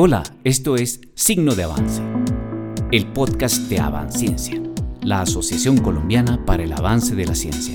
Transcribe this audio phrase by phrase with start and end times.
[0.00, 2.00] Hola, esto es Signo de Avance,
[2.92, 4.62] el podcast de Avanciencia,
[5.02, 7.74] la Asociación Colombiana para el Avance de la Ciencia.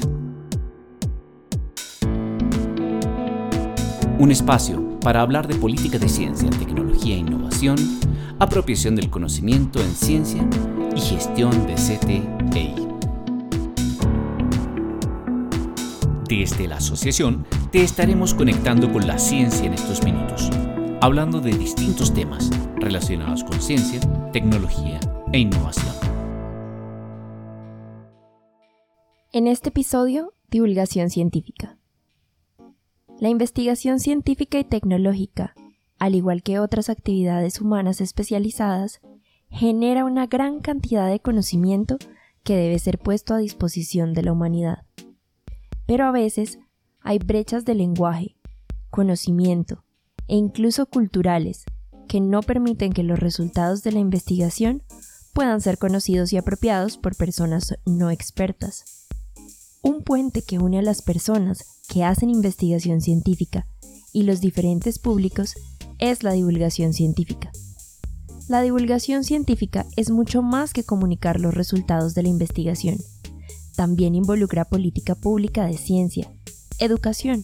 [4.20, 7.76] Un espacio para hablar de política de ciencia, tecnología e innovación,
[8.40, 10.48] apropiación del conocimiento en ciencia
[10.96, 12.76] y gestión de CTEI.
[16.30, 20.50] Desde la asociación te estaremos conectando con la ciencia en estos minutos
[21.04, 24.00] hablando de distintos temas relacionados con ciencia,
[24.32, 25.02] tecnología
[25.34, 25.94] e innovación.
[29.34, 31.78] En este episodio, divulgación científica.
[33.20, 35.56] La investigación científica y tecnológica,
[36.00, 39.02] al igual que otras actividades humanas especializadas,
[39.50, 41.98] genera una gran cantidad de conocimiento
[42.44, 44.86] que debe ser puesto a disposición de la humanidad.
[45.86, 46.60] Pero a veces
[47.02, 48.38] hay brechas de lenguaje,
[48.90, 49.84] conocimiento,
[50.28, 51.64] e incluso culturales
[52.08, 54.84] que no permiten que los resultados de la investigación
[55.34, 58.86] puedan ser conocidos y apropiados por personas no expertas.
[59.82, 63.68] Un puente que une a las personas que hacen investigación científica
[64.14, 65.56] y los diferentes públicos
[66.00, 67.52] es la divulgación científica.
[68.48, 72.98] La divulgación científica es mucho más que comunicar los resultados de la investigación.
[73.76, 76.32] También involucra política pública de ciencia,
[76.78, 77.44] educación,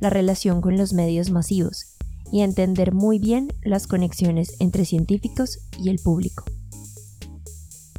[0.00, 1.89] la relación con los medios masivos,
[2.32, 6.44] y entender muy bien las conexiones entre científicos y el público.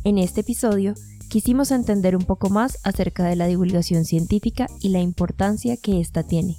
[0.04, 0.96] En este episodio
[1.30, 6.24] quisimos entender un poco más acerca de la divulgación científica y la importancia que ésta
[6.24, 6.58] tiene.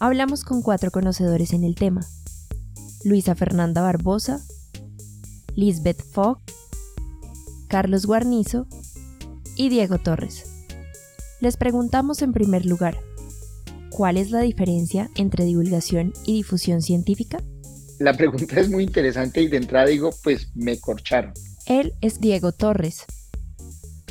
[0.00, 2.06] Hablamos con cuatro conocedores en el tema.
[3.04, 4.40] Luisa Fernanda Barbosa,
[5.56, 6.40] Lisbeth Fogg,
[7.68, 8.66] Carlos Guarnizo
[9.56, 10.44] y Diego Torres.
[11.40, 12.96] Les preguntamos en primer lugar,
[13.94, 17.38] ¿Cuál es la diferencia entre divulgación y difusión científica?
[18.00, 21.32] La pregunta es muy interesante y de entrada digo, pues me corcharon.
[21.66, 23.04] Él es Diego Torres.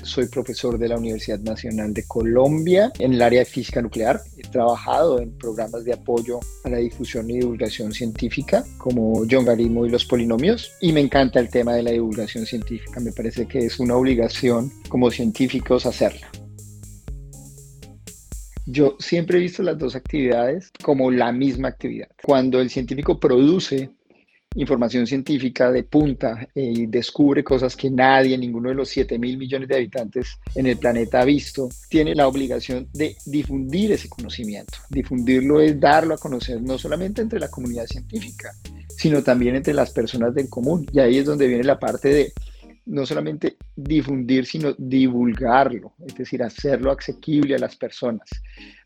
[0.01, 4.21] Soy profesor de la Universidad Nacional de Colombia en el área de física nuclear.
[4.37, 9.85] He trabajado en programas de apoyo a la difusión y divulgación científica como John Garismo
[9.85, 13.01] y los polinomios y me encanta el tema de la divulgación científica.
[13.01, 16.31] Me parece que es una obligación como científicos hacerla.
[18.65, 22.07] Yo siempre he visto las dos actividades como la misma actividad.
[22.21, 23.89] Cuando el científico produce
[24.55, 29.67] información científica de punta y descubre cosas que nadie, ninguno de los 7 mil millones
[29.67, 34.77] de habitantes en el planeta ha visto, tiene la obligación de difundir ese conocimiento.
[34.89, 38.51] Difundirlo es darlo a conocer no solamente entre la comunidad científica,
[38.89, 40.85] sino también entre las personas del común.
[40.91, 42.33] Y ahí es donde viene la parte de
[42.85, 48.29] no solamente difundir, sino divulgarlo, es decir, hacerlo asequible a las personas.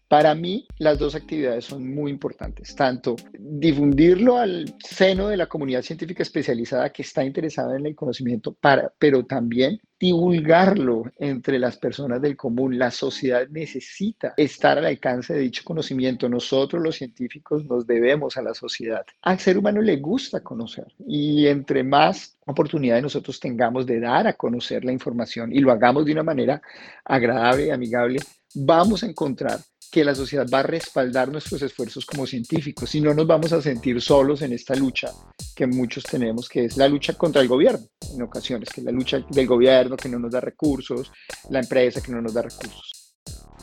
[0.08, 5.82] Para mí, las dos actividades son muy importantes, tanto difundirlo al seno de la comunidad
[5.82, 8.56] científica especializada que está interesada en el conocimiento,
[8.98, 12.78] pero también divulgarlo entre las personas del común.
[12.78, 16.30] La sociedad necesita estar al alcance de dicho conocimiento.
[16.30, 19.06] Nosotros los científicos nos debemos a la sociedad.
[19.24, 24.34] Al ser humano le gusta conocer y entre más oportunidades nosotros tengamos de dar a
[24.34, 26.62] conocer la información y lo hagamos de una manera
[27.04, 28.20] agradable y amigable,
[28.54, 29.60] vamos a encontrar
[29.92, 33.62] que la sociedad va a respaldar nuestros esfuerzos como científicos y no nos vamos a
[33.62, 35.12] sentir solos en esta lucha
[35.56, 38.92] que muchos tenemos, que es la lucha contra el gobierno en ocasiones, que es la
[38.92, 41.12] lucha del gobierno que no nos da recursos,
[41.50, 42.97] la empresa que no nos da recursos.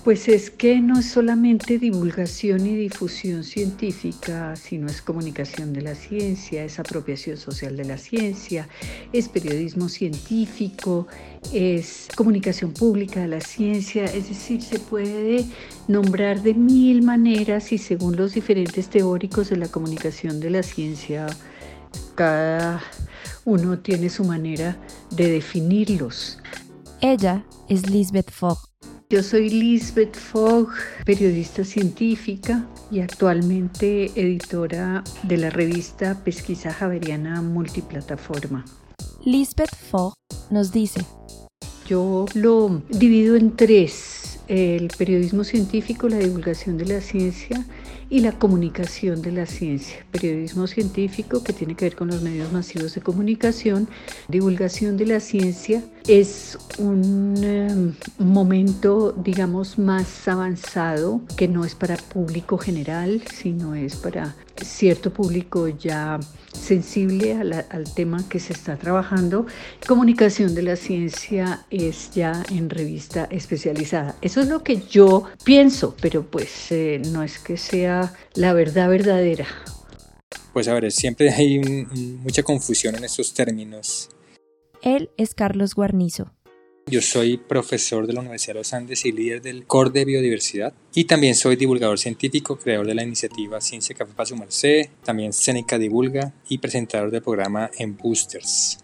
[0.05, 5.95] Pues es que no es solamente divulgación y difusión científica, sino es comunicación de la
[5.95, 8.69] ciencia, es apropiación social de la ciencia,
[9.15, 11.07] es periodismo científico,
[11.55, 15.47] es comunicación pública de la ciencia, es decir, se puede
[15.89, 21.29] nombrar de mil maneras y según los diferentes teóricos de la comunicación de la ciencia,
[22.15, 22.83] cada
[23.47, 24.77] uno tiene su manera
[25.13, 26.41] de definirlos.
[27.01, 28.74] Ella es Lisbeth Fogg
[29.11, 30.69] yo soy Lisbeth Fogg,
[31.05, 38.65] periodista científica y actualmente editora de la revista Pesquisa Javeriana Multiplataforma.
[39.25, 40.15] Lisbeth Fogg
[40.51, 41.03] nos dice,
[41.87, 47.65] yo lo divido en tres, el periodismo científico, la divulgación de la ciencia
[48.11, 50.05] y la comunicación de la ciencia.
[50.11, 53.89] Periodismo científico que tiene que ver con los medios masivos de comunicación,
[54.29, 61.97] divulgación de la ciencia es un em, momento, digamos, más avanzado que no es para
[61.97, 66.21] público general, sino es para cierto público ya
[66.53, 69.47] sensible al tema que se está trabajando.
[69.87, 74.17] Comunicación de la ciencia es ya en revista especializada.
[74.23, 78.89] Eso es lo que yo pienso, pero pues eh, no es que sea la verdad
[78.89, 79.47] verdadera.
[80.53, 84.09] Pues a ver, siempre hay mucha confusión en estos términos.
[84.83, 86.31] Él es Carlos Guarnizo.
[86.87, 90.75] Yo soy profesor de la Universidad de los Andes y líder del Core de Biodiversidad.
[90.95, 95.33] Y también soy divulgador científico, creador de la iniciativa Ciencia Café para su Merced, también
[95.33, 98.79] Seneca Divulga y presentador del programa En Boosters.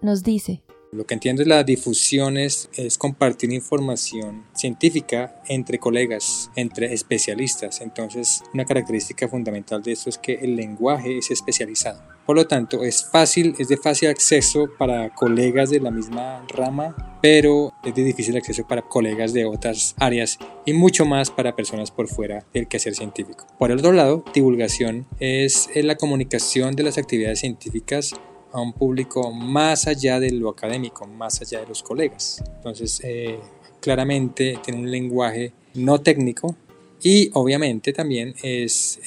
[0.00, 0.62] Nos dice,
[0.92, 7.82] lo que entiendo es la difusión es, compartir información científica entre colegas, entre especialistas.
[7.82, 12.15] Entonces, una característica fundamental de esto es que el lenguaje es especializado.
[12.26, 17.18] Por lo tanto, es fácil, es de fácil acceso para colegas de la misma rama,
[17.22, 21.92] pero es de difícil acceso para colegas de otras áreas y mucho más para personas
[21.92, 23.46] por fuera del quehacer científico.
[23.60, 28.12] Por el otro lado, divulgación es la comunicación de las actividades científicas
[28.52, 32.42] a un público más allá de lo académico, más allá de los colegas.
[32.56, 33.38] Entonces, eh,
[33.80, 36.56] claramente tiene un lenguaje no técnico
[37.02, 38.98] y obviamente también es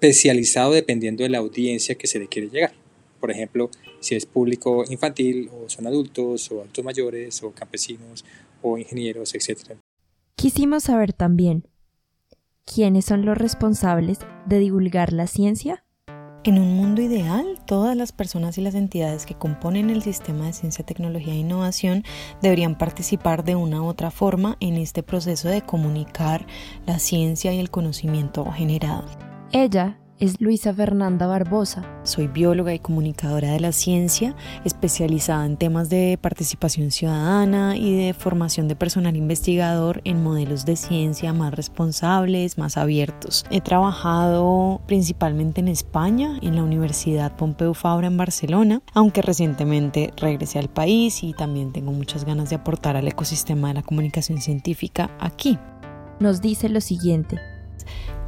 [0.00, 2.72] especializado dependiendo de la audiencia que se le quiere llegar.
[3.20, 8.24] Por ejemplo, si es público infantil o son adultos o adultos mayores o campesinos
[8.62, 9.76] o ingenieros, etc.
[10.36, 11.64] Quisimos saber también
[12.64, 15.84] quiénes son los responsables de divulgar la ciencia
[16.44, 20.52] en un mundo ideal, todas las personas y las entidades que componen el sistema de
[20.52, 22.04] ciencia, tecnología e innovación
[22.40, 26.46] deberían participar de una u otra forma en este proceso de comunicar
[26.86, 29.27] la ciencia y el conocimiento generado.
[29.52, 31.82] Ella es Luisa Fernanda Barbosa.
[32.02, 34.36] Soy bióloga y comunicadora de la ciencia,
[34.66, 40.76] especializada en temas de participación ciudadana y de formación de personal investigador en modelos de
[40.76, 43.46] ciencia más responsables, más abiertos.
[43.50, 50.58] He trabajado principalmente en España, en la Universidad Pompeu Fabra en Barcelona, aunque recientemente regresé
[50.58, 55.10] al país y también tengo muchas ganas de aportar al ecosistema de la comunicación científica
[55.18, 55.58] aquí.
[56.20, 57.38] Nos dice lo siguiente.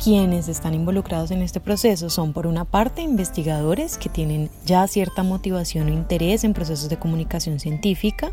[0.02, 5.22] Quienes están involucrados en este proceso son por una parte investigadores que tienen ya cierta
[5.22, 8.32] motivación o interés en procesos de comunicación científica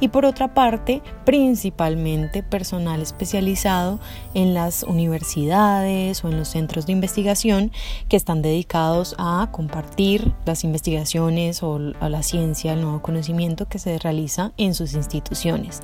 [0.00, 4.00] y por otra parte principalmente personal especializado
[4.34, 7.70] en las universidades o en los centros de investigación
[8.08, 13.98] que están dedicados a compartir las investigaciones o la ciencia, el nuevo conocimiento que se
[13.98, 15.80] realiza en sus instituciones.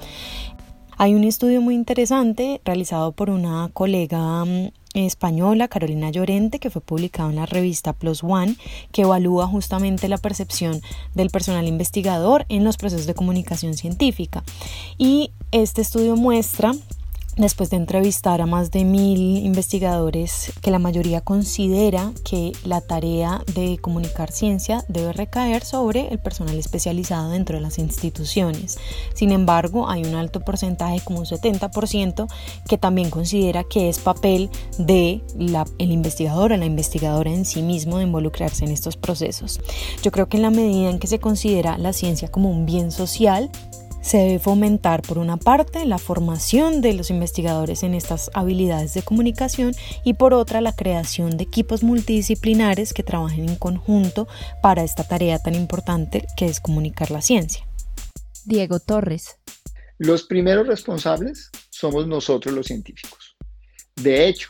[1.02, 6.82] Hay un estudio muy interesante realizado por una colega mm, española, Carolina Llorente, que fue
[6.82, 8.56] publicado en la revista Plus One,
[8.92, 10.82] que evalúa justamente la percepción
[11.14, 14.44] del personal investigador en los procesos de comunicación científica.
[14.98, 16.72] Y este estudio muestra
[17.36, 23.42] después de entrevistar a más de mil investigadores que la mayoría considera que la tarea
[23.54, 28.78] de comunicar ciencia debe recaer sobre el personal especializado dentro de las instituciones.
[29.14, 32.26] Sin embargo, hay un alto porcentaje, como un 70%,
[32.68, 35.22] que también considera que es papel de
[35.78, 39.60] el investigador o la investigadora en sí mismo de involucrarse en estos procesos.
[40.02, 42.90] Yo creo que en la medida en que se considera la ciencia como un bien
[42.90, 43.50] social,
[44.00, 49.02] se debe fomentar, por una parte, la formación de los investigadores en estas habilidades de
[49.02, 49.74] comunicación
[50.04, 54.26] y por otra, la creación de equipos multidisciplinares que trabajen en conjunto
[54.62, 57.66] para esta tarea tan importante que es comunicar la ciencia.
[58.44, 59.36] Diego Torres.
[59.98, 63.36] Los primeros responsables somos nosotros los científicos.
[63.96, 64.48] De hecho,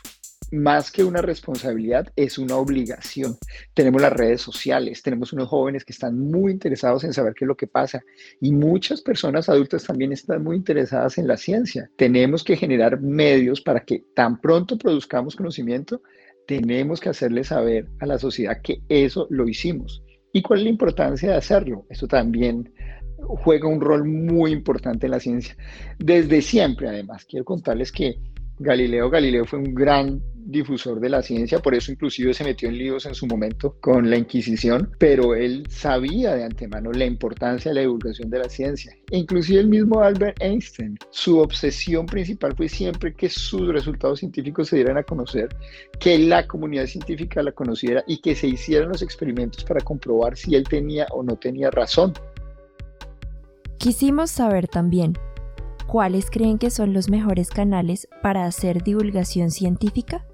[0.51, 3.37] más que una responsabilidad, es una obligación.
[3.73, 7.47] Tenemos las redes sociales, tenemos unos jóvenes que están muy interesados en saber qué es
[7.47, 8.01] lo que pasa
[8.39, 11.89] y muchas personas adultas también están muy interesadas en la ciencia.
[11.97, 16.01] Tenemos que generar medios para que tan pronto produzcamos conocimiento,
[16.47, 20.03] tenemos que hacerle saber a la sociedad que eso lo hicimos.
[20.33, 21.85] ¿Y cuál es la importancia de hacerlo?
[21.89, 22.73] Esto también
[23.17, 25.55] juega un rol muy importante en la ciencia.
[25.99, 28.17] Desde siempre, además, quiero contarles que
[28.61, 32.77] Galileo Galileo fue un gran difusor de la ciencia, por eso inclusive se metió en
[32.77, 37.75] líos en su momento con la Inquisición, pero él sabía de antemano la importancia de
[37.75, 38.95] la divulgación de la ciencia.
[39.09, 44.75] Inclusive el mismo Albert Einstein, su obsesión principal fue siempre que sus resultados científicos se
[44.75, 45.49] dieran a conocer,
[45.99, 50.55] que la comunidad científica la conociera y que se hicieran los experimentos para comprobar si
[50.55, 52.13] él tenía o no tenía razón.
[53.79, 55.13] Quisimos saber también
[55.91, 60.25] ¿cuáles creen que son los mejores canales para hacer divulgación científica?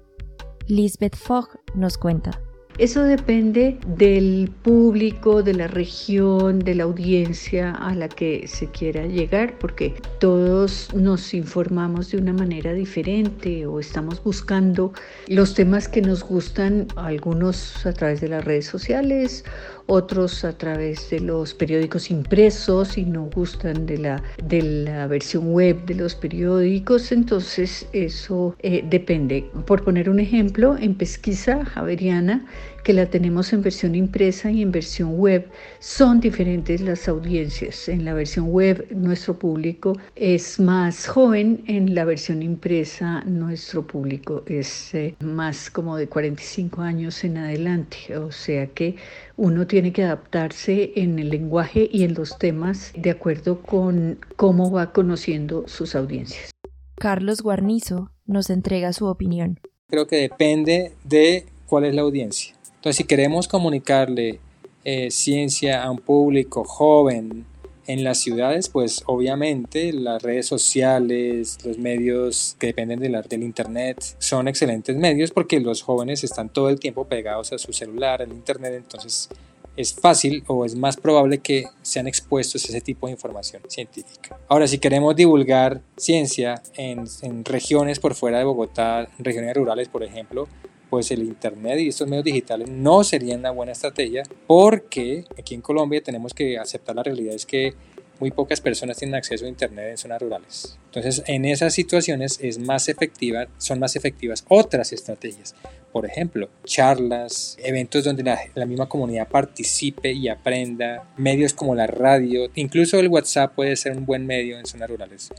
[0.68, 2.40] Lisbeth Fogg nos cuenta.
[2.78, 9.04] Eso depende del público, de la región, de la audiencia a la que se quiera
[9.04, 14.92] llegar, porque todos nos informamos de una manera diferente o estamos buscando
[15.26, 19.44] los temas que nos gustan, algunos a través de las redes sociales,
[19.88, 25.50] otros a través de los periódicos impresos y no gustan de la, de la versión
[25.52, 29.50] web de los periódicos, entonces eso eh, depende.
[29.66, 32.46] Por poner un ejemplo, en pesquisa javeriana
[32.84, 35.48] que la tenemos en versión impresa y en versión web,
[35.78, 37.88] son diferentes las audiencias.
[37.88, 44.42] En la versión web nuestro público es más joven, en la versión impresa nuestro público
[44.46, 48.16] es eh, más como de 45 años en adelante.
[48.16, 48.96] O sea que
[49.36, 54.70] uno tiene que adaptarse en el lenguaje y en los temas de acuerdo con cómo
[54.70, 56.50] va conociendo sus audiencias.
[56.96, 59.60] Carlos Guarnizo nos entrega su opinión.
[59.88, 62.57] Creo que depende de cuál es la audiencia.
[62.78, 64.38] Entonces, si queremos comunicarle
[64.84, 67.44] eh, ciencia a un público joven
[67.88, 74.46] en las ciudades, pues obviamente las redes sociales, los medios que dependen del Internet son
[74.46, 78.74] excelentes medios porque los jóvenes están todo el tiempo pegados a su celular, al Internet,
[78.76, 79.28] entonces
[79.76, 84.38] es fácil o es más probable que sean expuestos a ese tipo de información científica.
[84.48, 90.04] Ahora, si queremos divulgar ciencia en, en regiones por fuera de Bogotá, regiones rurales, por
[90.04, 90.46] ejemplo,
[90.90, 95.60] pues el Internet y estos medios digitales no serían una buena estrategia porque aquí en
[95.60, 97.74] Colombia tenemos que aceptar la realidad es que
[98.20, 100.78] muy pocas personas tienen acceso a Internet en zonas rurales.
[100.86, 105.54] Entonces, en esas situaciones es más efectiva, son más efectivas otras estrategias.
[105.92, 111.86] Por ejemplo, charlas, eventos donde la, la, misma comunidad participe y aprenda, medios como la
[111.86, 115.30] radio, incluso el WhatsApp puede ser un buen medio en zonas rurales.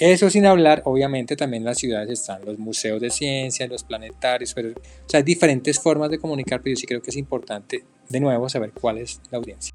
[0.00, 4.54] Eso sin hablar, obviamente también en las ciudades están los museos de ciencia, los planetarios,
[4.54, 4.72] pero, o
[5.06, 8.48] sea, hay diferentes formas de comunicar, pero yo sí creo que es importante, de nuevo,
[8.48, 9.74] saber cuál es la audiencia.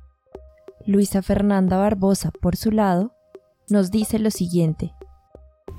[0.87, 3.13] Luisa Fernanda Barbosa, por su lado,
[3.69, 4.93] nos dice lo siguiente.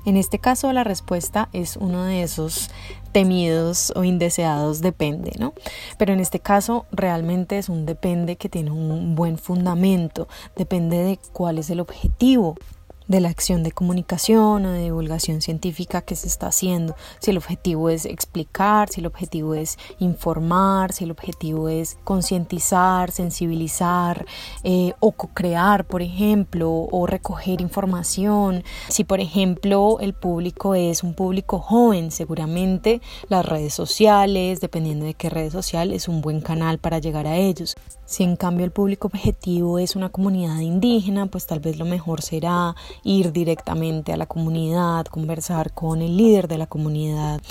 [0.05, 2.69] En este caso la respuesta es uno de esos
[3.11, 5.53] temidos o indeseados depende, ¿no?
[5.97, 11.19] Pero en este caso realmente es un depende que tiene un buen fundamento, depende de
[11.33, 12.55] cuál es el objetivo
[13.07, 16.95] de la acción de comunicación o de divulgación científica que se está haciendo.
[17.19, 23.11] Si el objetivo es explicar, si el objetivo es informar, si el objetivo es concientizar,
[23.11, 24.25] sensibilizar
[24.63, 28.63] eh, o co-crear, por ejemplo, o recoger información.
[28.89, 35.13] Si, por ejemplo, el público es un público joven, seguramente las redes sociales, dependiendo de
[35.13, 37.75] qué red social, es un buen canal para llegar a ellos.
[38.05, 42.21] Si en cambio el público objetivo es una comunidad indígena, pues tal vez lo mejor
[42.21, 47.41] será ir directamente a la comunidad, conversar con el líder de la comunidad.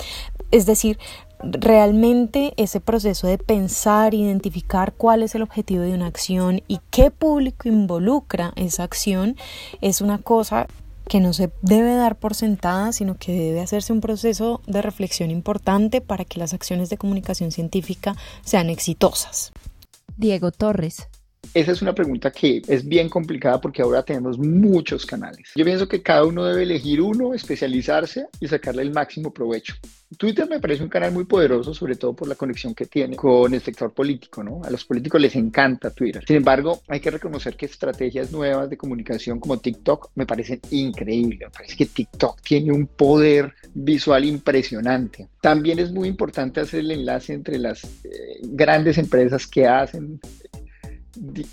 [0.51, 0.97] Es decir,
[1.39, 7.11] realmente ese proceso de pensar, identificar cuál es el objetivo de una acción y qué
[7.11, 9.35] público involucra esa acción
[9.81, 10.67] es una cosa
[11.07, 15.31] que no se debe dar por sentada, sino que debe hacerse un proceso de reflexión
[15.31, 19.51] importante para que las acciones de comunicación científica sean exitosas.
[20.17, 21.07] Diego Torres.
[21.53, 25.51] Esa es una pregunta que es bien complicada porque ahora tenemos muchos canales.
[25.55, 29.73] Yo pienso que cada uno debe elegir uno, especializarse y sacarle el máximo provecho.
[30.17, 33.53] Twitter me parece un canal muy poderoso, sobre todo por la conexión que tiene con
[33.53, 34.61] el sector político, ¿no?
[34.63, 36.23] A los políticos les encanta Twitter.
[36.25, 41.39] Sin embargo, hay que reconocer que estrategias nuevas de comunicación como TikTok me parecen increíbles.
[41.39, 45.27] Me parece que TikTok tiene un poder visual impresionante.
[45.41, 50.19] También es muy importante hacer el enlace entre las eh, grandes empresas que hacen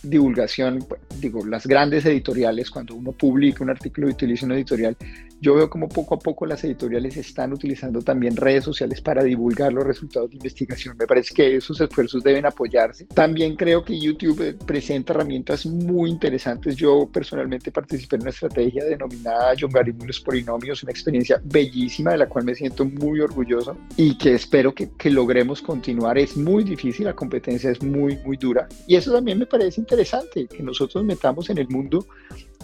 [0.02, 0.84] divulgación,
[1.20, 4.96] digo, las grandes editoriales, cuando uno publica un artículo y utiliza una editorial,
[5.40, 9.72] yo veo como poco a poco las editoriales están utilizando también redes sociales para divulgar
[9.72, 10.96] los resultados de investigación.
[10.98, 13.06] Me parece que esos esfuerzos deben apoyarse.
[13.06, 16.76] También creo que YouTube eh, presenta herramientas muy interesantes.
[16.76, 22.44] Yo personalmente participé en una estrategia denominada Logaritmos Polinomios, una experiencia bellísima de la cual
[22.44, 26.18] me siento muy orgulloso y que espero que, que logremos continuar.
[26.18, 28.68] Es muy difícil, la competencia es muy, muy dura.
[28.86, 32.06] Y eso también me parece interesante, que nosotros metamos en el mundo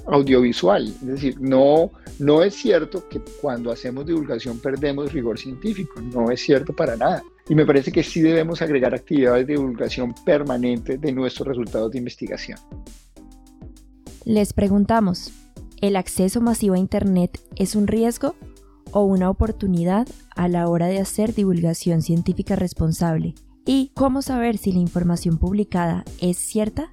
[0.07, 0.87] audiovisual.
[0.87, 6.40] Es decir, no, no es cierto que cuando hacemos divulgación perdemos rigor científico, no es
[6.40, 7.23] cierto para nada.
[7.49, 11.99] Y me parece que sí debemos agregar actividades de divulgación permanente de nuestros resultados de
[11.99, 12.59] investigación.
[14.25, 15.33] Les preguntamos,
[15.80, 18.37] ¿el acceso masivo a Internet es un riesgo
[18.92, 23.35] o una oportunidad a la hora de hacer divulgación científica responsable?
[23.66, 26.92] ¿Y cómo saber si la información publicada es cierta?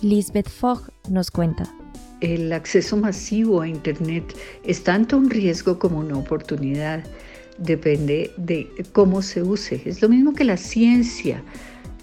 [0.00, 1.74] Lisbeth Fogg nos cuenta
[2.20, 7.04] el acceso masivo a Internet es tanto un riesgo como una oportunidad.
[7.58, 9.82] Depende de cómo se use.
[9.84, 11.42] Es lo mismo que la ciencia.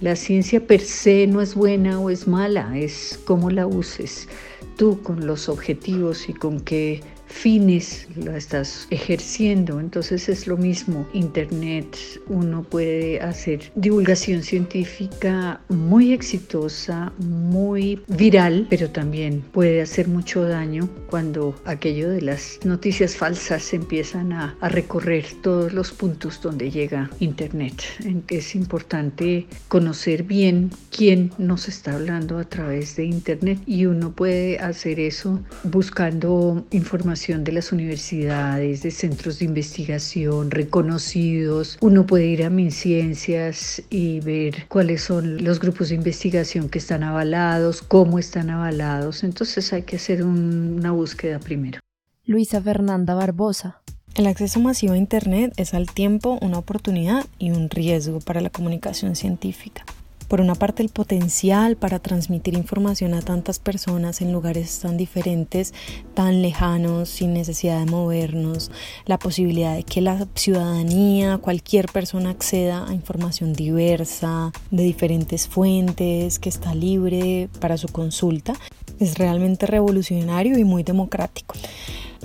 [0.02, 4.28] La ciencia per se no es buena o es mala, es cómo la uses
[4.76, 9.80] tú con los objetivos y con qué fines la estás ejerciendo.
[9.80, 11.08] Entonces es lo mismo.
[11.14, 20.44] Internet, uno puede hacer divulgación científica muy exitosa, muy viral, pero también puede hacer mucho
[20.44, 26.72] daño cuando aquello de las noticias falsas empiezan a, a recorrer todos los puntos donde
[26.72, 27.84] llega Internet.
[28.28, 34.60] Es importante conocer bien quién nos está hablando a través de Internet y uno puede
[34.60, 41.78] hacer eso buscando información de las universidades, de centros de investigación reconocidos.
[41.80, 47.04] Uno puede ir a MinCiencias y ver cuáles son los grupos de investigación que están
[47.04, 49.24] avalados, cómo están avalados.
[49.24, 51.80] Entonces hay que hacer una búsqueda primero.
[52.26, 53.82] Luisa Fernanda Barbosa.
[54.14, 58.50] El acceso masivo a Internet es al tiempo una oportunidad y un riesgo para la
[58.50, 59.86] comunicación científica.
[60.28, 65.74] Por una parte, el potencial para transmitir información a tantas personas en lugares tan diferentes,
[66.16, 68.72] tan lejanos, sin necesidad de movernos,
[69.06, 76.40] la posibilidad de que la ciudadanía, cualquier persona acceda a información diversa, de diferentes fuentes,
[76.40, 78.54] que está libre para su consulta,
[79.00, 81.56] es realmente revolucionario y muy democrático.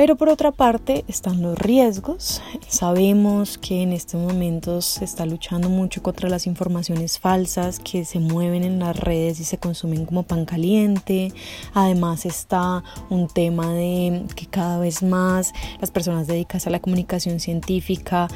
[0.01, 2.41] Pero por otra parte están los riesgos.
[2.67, 8.19] Sabemos que en estos momentos se está luchando mucho contra las informaciones falsas que se
[8.19, 11.35] mueven en las redes y se consumen como pan caliente.
[11.75, 15.53] Además está un tema de que cada vez más
[15.83, 18.29] las personas dedicadas a la comunicación científica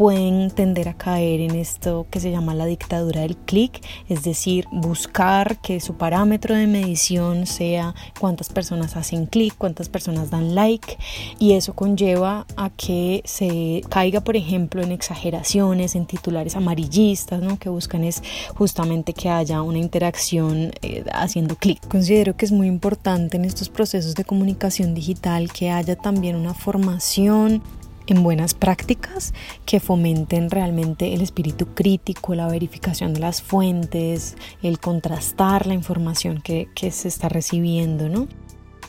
[0.00, 4.64] pueden tender a caer en esto que se llama la dictadura del clic, es decir,
[4.72, 10.96] buscar que su parámetro de medición sea cuántas personas hacen clic, cuántas personas dan like
[11.38, 17.58] y eso conlleva a que se caiga, por ejemplo, en exageraciones, en titulares amarillistas, ¿no?
[17.58, 18.22] que buscan es
[18.54, 21.86] justamente que haya una interacción eh, haciendo clic.
[21.88, 26.54] Considero que es muy importante en estos procesos de comunicación digital que haya también una
[26.54, 27.62] formación
[28.10, 29.32] en buenas prácticas
[29.64, 36.40] que fomenten realmente el espíritu crítico, la verificación de las fuentes, el contrastar la información
[36.42, 38.28] que, que se está recibiendo, ¿no?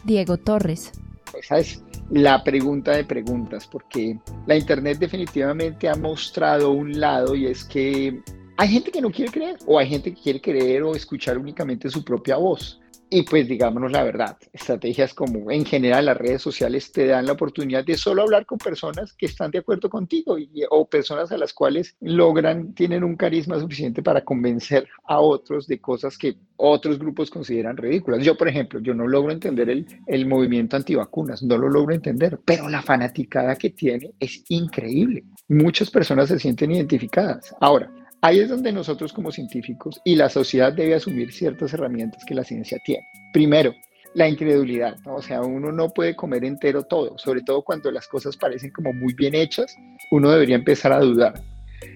[0.03, 0.91] Diego Torres.
[1.37, 7.45] Esa es la pregunta de preguntas, porque la Internet definitivamente ha mostrado un lado y
[7.45, 8.21] es que
[8.57, 11.89] hay gente que no quiere creer o hay gente que quiere creer o escuchar únicamente
[11.89, 12.80] su propia voz.
[13.13, 17.33] Y pues digámonos la verdad, estrategias como en general las redes sociales te dan la
[17.33, 21.37] oportunidad de solo hablar con personas que están de acuerdo contigo y, o personas a
[21.37, 26.97] las cuales logran, tienen un carisma suficiente para convencer a otros de cosas que otros
[26.97, 28.23] grupos consideran ridículas.
[28.23, 32.39] Yo, por ejemplo, yo no logro entender el, el movimiento antivacunas, no lo logro entender,
[32.45, 35.25] pero la fanaticada que tiene es increíble.
[35.49, 37.53] Muchas personas se sienten identificadas.
[37.59, 37.91] Ahora,
[38.23, 42.43] Ahí es donde nosotros como científicos y la sociedad debe asumir ciertas herramientas que la
[42.43, 43.03] ciencia tiene.
[43.33, 43.73] Primero,
[44.13, 48.37] la incredulidad, o sea, uno no puede comer entero todo, sobre todo cuando las cosas
[48.37, 49.75] parecen como muy bien hechas,
[50.11, 51.41] uno debería empezar a dudar.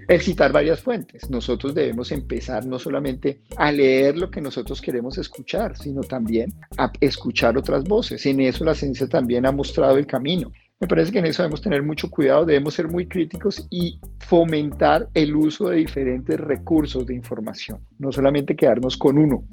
[0.07, 1.29] El citar varias fuentes.
[1.29, 6.91] Nosotros debemos empezar no solamente a leer lo que nosotros queremos escuchar, sino también a
[7.01, 8.25] escuchar otras voces.
[8.25, 10.51] En eso la ciencia también ha mostrado el camino.
[10.81, 15.09] Me parece que en eso debemos tener mucho cuidado, debemos ser muy críticos y fomentar
[15.13, 19.45] el uso de diferentes recursos de información, no solamente quedarnos con uno.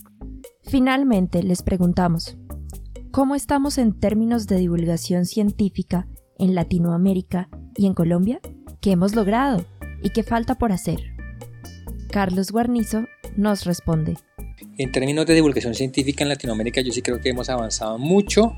[0.64, 2.37] Finalmente, les preguntamos,
[3.12, 6.08] ¿cómo estamos en términos de divulgación científica
[6.38, 8.40] en Latinoamérica y en Colombia?
[8.80, 9.64] ¿Qué hemos logrado
[10.02, 10.98] y qué falta por hacer?
[12.11, 13.04] Carlos Guarnizo
[13.37, 14.16] nos responde.
[14.76, 18.52] En términos de divulgación científica en Latinoamérica, yo sí creo que hemos avanzado mucho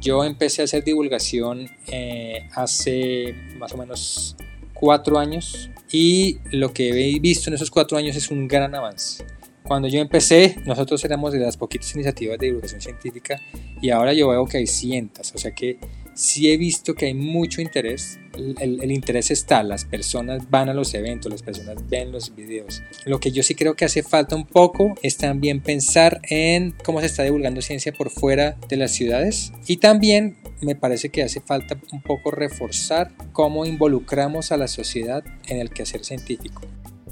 [0.00, 4.36] yo empecé a hacer divulgación eh, hace más o menos
[4.74, 9.24] cuatro años y lo que he visto en esos cuatro años es un gran avance.
[9.62, 13.40] Cuando yo empecé, nosotros éramos de las poquitas iniciativas de divulgación científica
[13.80, 15.78] y ahora yo veo que hay cientos, o sea que
[16.16, 20.94] sí he visto que hay mucho interés, el, interés está, las personas van a los
[20.94, 22.82] eventos, las personas ven los videos.
[23.04, 27.00] Lo que yo sí creo que hace falta un poco es también pensar en cómo
[27.00, 31.40] se está divulgando ciencia por fuera de las ciudades y también me parece que hace
[31.40, 36.62] falta un poco reforzar cómo involucramos a la sociedad en el quehacer científico.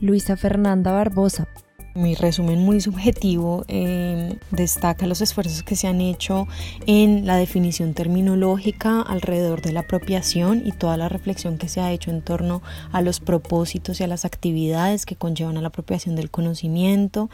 [0.01, 1.49] Luisa Fernanda Barbosa,
[1.95, 6.49] mi resumen muy subjetivo eh, destaca los esfuerzos que se han hecho
[6.87, 11.93] en la definición terminológica alrededor de la apropiación y toda la reflexión que se ha
[11.93, 16.17] hecho en torno a los propósitos y a las actividades que conllevan a la apropiación
[16.17, 17.31] del conocimiento,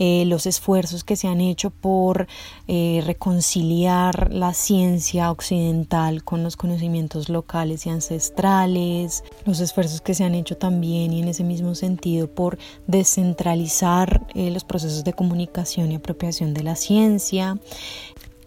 [0.00, 2.26] eh, los esfuerzos que se han hecho por
[2.66, 10.24] eh, reconciliar la ciencia occidental con los conocimientos locales y ancestrales, los esfuerzos que se
[10.24, 13.99] han hecho también y en ese mismo sentido por descentralizar
[14.34, 17.58] eh, los procesos de comunicación y apropiación de la ciencia,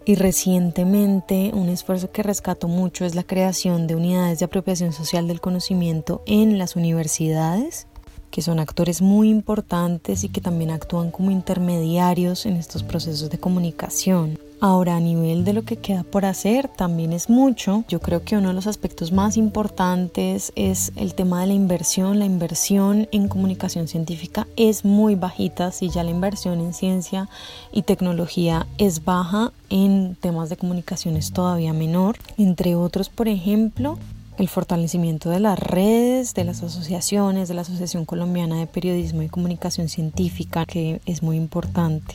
[0.06, 5.26] Y recientemente un esfuerzo que rescato mucho es la creación de unidades de apropiación social
[5.26, 7.86] del conocimiento en las universidades
[8.34, 13.38] que son actores muy importantes y que también actúan como intermediarios en estos procesos de
[13.38, 14.40] comunicación.
[14.66, 17.84] Ahora, a nivel de lo que queda por hacer, también es mucho.
[17.86, 22.18] Yo creo que uno de los aspectos más importantes es el tema de la inversión.
[22.18, 27.28] La inversión en comunicación científica es muy bajita, si ya la inversión en ciencia
[27.72, 32.16] y tecnología es baja, en temas de comunicación es todavía menor.
[32.38, 33.98] Entre otros, por ejemplo,
[34.38, 39.28] el fortalecimiento de las redes, de las asociaciones, de la Asociación Colombiana de Periodismo y
[39.28, 42.14] Comunicación Científica, que es muy importante.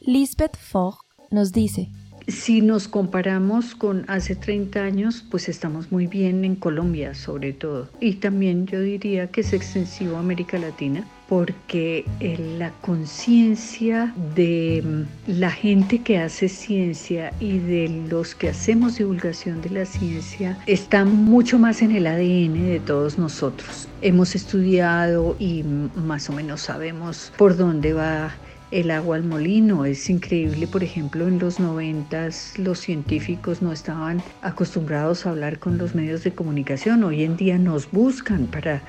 [0.00, 1.03] Lisbeth Fogg
[1.34, 1.90] nos dice,
[2.26, 7.90] si nos comparamos con hace 30 años, pues estamos muy bien en Colombia sobre todo.
[8.00, 14.82] Y también yo diría que es extensivo a América Latina porque eh, la conciencia de
[14.84, 20.58] mm, la gente que hace ciencia y de los que hacemos divulgación de la ciencia
[20.66, 23.88] está mucho más en el ADN de todos nosotros.
[24.02, 28.34] Hemos estudiado y más o menos sabemos por dónde va
[28.74, 29.84] el agua al molino.
[29.84, 35.78] Es increíble, por ejemplo, en los noventas los científicos no estaban acostumbrados a hablar con
[35.78, 37.04] los medios de comunicación.
[37.04, 38.82] Hoy en día nos buscan para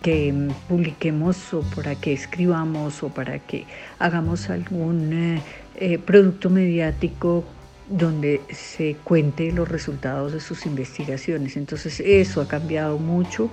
[0.00, 0.32] que
[0.68, 3.66] publiquemos o para que escribamos o para que
[3.98, 5.42] hagamos algún eh,
[5.74, 7.44] eh, producto mediático
[7.88, 11.56] donde se cuente los resultados de sus investigaciones.
[11.56, 13.50] Entonces eso ha cambiado mucho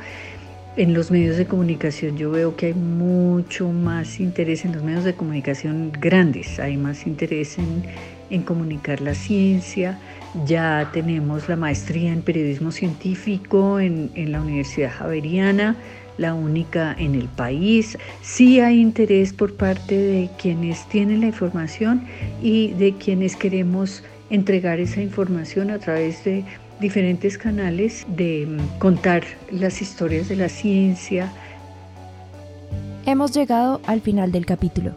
[0.79, 5.03] en los medios de comunicación yo veo que hay mucho más interés en los medios
[5.03, 9.99] de comunicación grandes, hay más interés en, comunicar la ciencia.
[10.45, 15.75] Ya tenemos la maestría en periodismo científico en, en la Universidad Javeriana,
[16.17, 17.97] la única en el país.
[18.21, 22.05] Sí hay interés por parte de quienes tienen la información
[22.41, 26.45] y de quienes queremos entregar esa información a través de
[26.79, 31.31] diferentes canales de mm, contar las historias de la ciencia.
[33.05, 34.93] Hemos llegado al final del capítulo.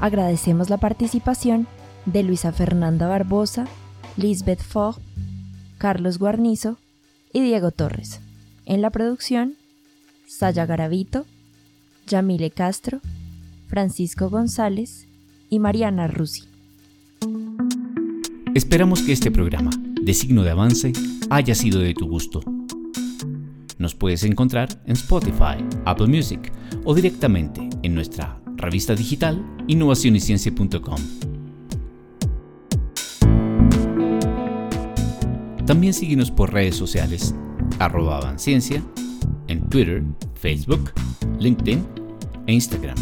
[0.00, 1.66] Agradecemos la participación
[2.04, 3.66] de Luisa Fernanda Barbosa,
[4.16, 4.98] Lisbeth Fogg,
[5.78, 6.78] Carlos Guarnizo
[7.32, 8.20] y Diego Torres.
[8.64, 9.54] En la producción,
[10.26, 11.26] Saya Garavito,
[12.06, 13.00] Yamile Castro,
[13.68, 15.06] Francisco González
[15.50, 16.55] y Mariana Rusi.
[18.56, 20.90] Esperamos que este programa, de signo de avance,
[21.28, 22.40] haya sido de tu gusto.
[23.76, 26.50] Nos puedes encontrar en Spotify, Apple Music
[26.84, 30.96] o directamente en nuestra revista digital innovacionyciencia.com.
[35.66, 37.34] También síguenos por redes sociales,
[37.78, 38.82] arroba avanciencia,
[39.48, 40.92] en Twitter, Facebook,
[41.38, 41.84] LinkedIn
[42.46, 42.96] e Instagram.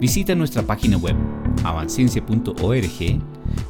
[0.00, 1.14] Visita nuestra página web
[1.62, 3.22] avanciencia.org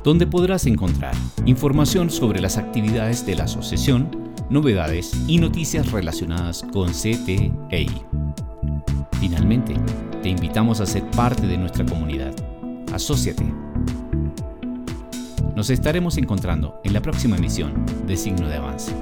[0.04, 1.14] donde podrás encontrar
[1.46, 4.08] información sobre las actividades de la asociación,
[4.50, 7.88] novedades y noticias relacionadas con CTEI.
[9.20, 9.74] Finalmente,
[10.22, 12.34] te invitamos a ser parte de nuestra comunidad.
[12.92, 13.44] Asociate.
[15.54, 18.92] Nos estaremos encontrando en la próxima emisión de Signo de Avance.